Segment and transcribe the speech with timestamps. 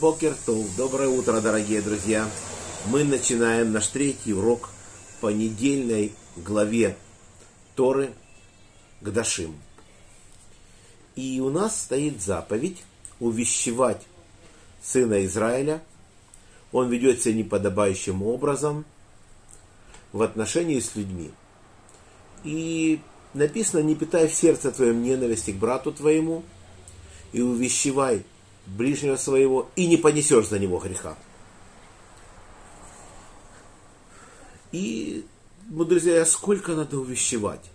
[0.00, 0.76] Бокертов.
[0.76, 2.28] Доброе утро, дорогие друзья.
[2.86, 4.68] Мы начинаем наш третий урок
[5.20, 6.96] по недельной главе
[7.74, 8.12] Торы
[9.00, 9.54] Гдашим.
[11.14, 12.82] И у нас стоит заповедь
[13.20, 14.02] увещевать
[14.82, 15.82] сына Израиля.
[16.72, 18.84] Он ведет себя неподобающим образом
[20.12, 21.30] в отношении с людьми.
[22.44, 23.00] И
[23.32, 26.42] написано, не питай в сердце твоем ненависти к брату твоему,
[27.32, 28.24] и увещевай
[28.66, 31.16] ближнего своего, и не понесешь за него греха.
[34.72, 35.24] И,
[35.68, 37.70] ну, друзья, сколько надо увещевать?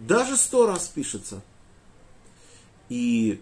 [0.00, 1.42] Даже сто раз пишется.
[2.88, 3.40] И,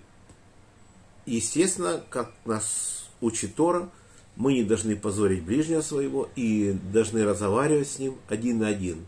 [1.26, 3.90] естественно, как нас учит Тора,
[4.36, 9.06] мы не должны позорить ближнего своего и должны разговаривать с ним один на один,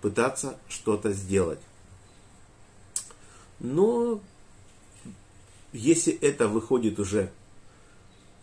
[0.00, 1.60] пытаться что-то сделать.
[3.60, 4.20] Но
[5.74, 7.30] если это выходит уже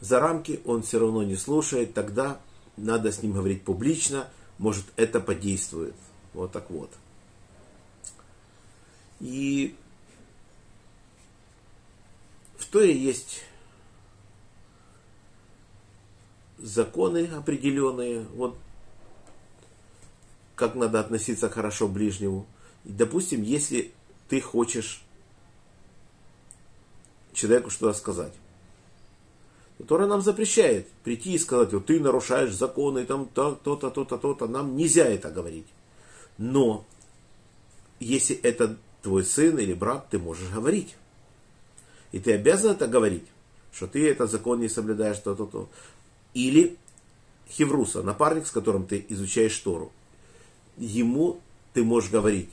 [0.01, 2.39] за рамки, он все равно не слушает, тогда
[2.75, 5.95] надо с ним говорить публично, может это подействует.
[6.33, 6.91] Вот так вот.
[9.21, 9.75] И
[12.57, 13.43] в Торе есть
[16.57, 18.57] законы определенные, вот
[20.55, 22.45] как надо относиться хорошо к ближнему.
[22.83, 23.93] И, допустим, если
[24.27, 25.01] ты хочешь
[27.33, 28.33] человеку что-то сказать.
[29.87, 34.47] Тора нам запрещает прийти и сказать, вот ты нарушаешь законы, там то-то, то-то, то-то.
[34.47, 35.67] Нам нельзя это говорить.
[36.37, 36.85] Но
[37.99, 40.95] если это твой сын или брат, ты можешь говорить.
[42.11, 43.25] И ты обязан это говорить,
[43.73, 45.69] что ты этот закон не соблюдаешь, то-то, то.
[46.33, 46.77] Или
[47.49, 49.91] Хевруса, напарник, с которым ты изучаешь Тору.
[50.77, 51.39] Ему
[51.73, 52.49] ты можешь говорить,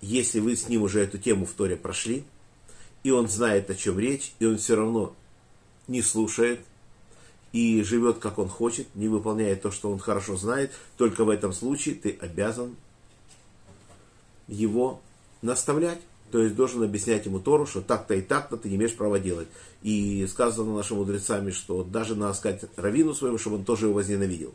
[0.00, 2.24] если вы с ним уже эту тему в Торе прошли,
[3.02, 5.14] и он знает, о чем речь, и он все равно
[5.88, 6.60] не слушает,
[7.52, 11.52] и живет, как он хочет, не выполняет то, что он хорошо знает, только в этом
[11.52, 12.76] случае ты обязан
[14.48, 15.00] его
[15.42, 16.00] наставлять.
[16.30, 19.48] То есть должен объяснять ему Тору, что так-то и так-то ты не имеешь права делать.
[19.82, 24.54] И сказано нашими мудрецами, что даже надо сказать раввину своему, чтобы он тоже его возненавидел.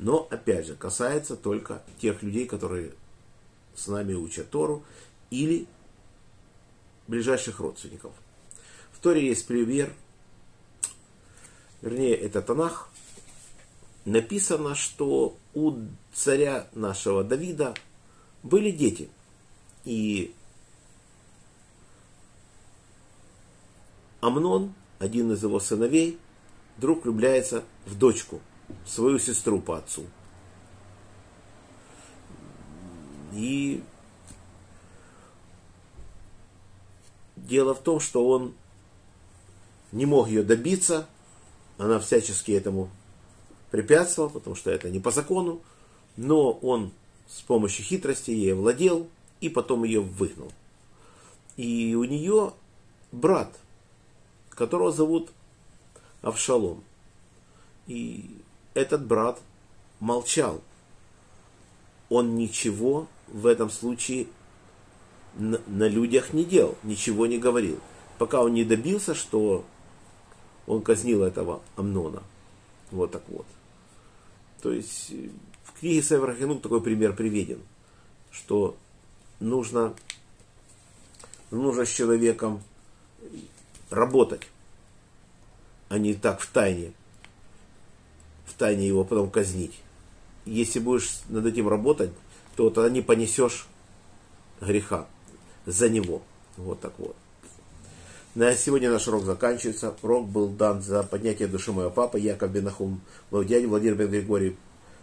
[0.00, 2.90] Но, опять же, касается только тех людей, которые
[3.76, 4.82] с нами учат Тору,
[5.30, 5.68] или
[7.06, 8.12] ближайших родственников.
[8.92, 9.92] В Торе есть пример,
[11.82, 12.90] вернее, это Танах,
[14.04, 15.74] написано, что у
[16.12, 17.74] царя нашего Давида
[18.42, 19.08] были дети.
[19.84, 20.34] И
[24.20, 26.18] Амнон, один из его сыновей,
[26.76, 28.40] вдруг влюбляется в дочку,
[28.86, 30.04] свою сестру по отцу.
[33.32, 33.82] И
[37.54, 38.52] Дело в том, что он
[39.92, 41.06] не мог ее добиться,
[41.78, 42.90] она всячески этому
[43.70, 45.60] препятствовала, потому что это не по закону,
[46.16, 46.90] но он
[47.28, 49.06] с помощью хитрости ей владел
[49.40, 50.50] и потом ее выгнал.
[51.56, 52.54] И у нее
[53.12, 53.56] брат,
[54.48, 55.30] которого зовут
[56.22, 56.82] Авшалом.
[57.86, 58.36] И
[58.74, 59.40] этот брат
[60.00, 60.60] молчал.
[62.08, 64.26] Он ничего в этом случае
[65.36, 67.78] на, людях не делал, ничего не говорил.
[68.18, 69.64] Пока он не добился, что
[70.66, 72.22] он казнил этого Амнона.
[72.90, 73.46] Вот так вот.
[74.62, 75.28] То есть э,
[75.64, 77.60] в книге Северхинук такой пример приведен,
[78.30, 78.76] что
[79.40, 79.94] нужно,
[81.50, 82.62] нужно с человеком
[83.90, 84.42] работать,
[85.88, 86.92] а не так в тайне,
[88.46, 89.80] в тайне его потом казнить.
[90.46, 92.10] Если будешь над этим работать,
[92.56, 93.66] то тогда не понесешь
[94.60, 95.06] греха
[95.66, 96.22] за него.
[96.56, 97.16] Вот так вот.
[98.34, 99.94] На сегодня наш урок заканчивается.
[100.02, 104.56] Урок был дан за поднятие души моего папы Яков Бенахум, моего дядю Владимир Бен Григорий,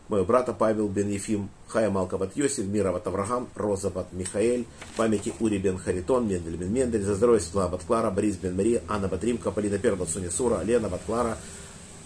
[0.10, 4.66] моего брата Павел Бен Ефим, Хая Малковат Йосиф, Мироват Авраам, Розабат Михаэль,
[4.98, 8.82] памяти Ури Бен Харитон, Мендель Бен Мендель, за здоровье Светлана Бат Клара, Борис Бен Мария,
[8.90, 11.38] Анна Бат Римка, Полина Пербат Сура, Лена Бат Клара,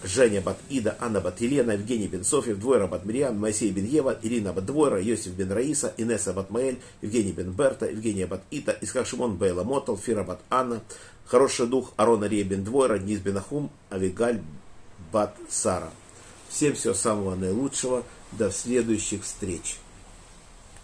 [0.04, 4.18] Женя Бат Ида, Анна Бат Елена, Евгений Бен Софьев, Двойра Бат Мирьям, Моисей Бен Ева,
[4.22, 8.76] Ирина Бат Двойра, Йосиф Бен Раиса, Инесса Бат Маэль, Евгений Бен Берта, Евгения Бат Ита,
[8.80, 10.82] Исхак Шимон Бейла Мотал, Фира Бат Анна,
[11.26, 14.40] Хороший Дух Арона Рия Бен Двойра, Низ Бен Ахум, Авигаль
[15.12, 15.90] Бат Сара.
[16.48, 18.04] Всем всего самого наилучшего.
[18.32, 19.78] До следующих встреч.